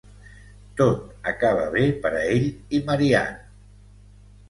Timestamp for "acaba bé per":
1.33-2.15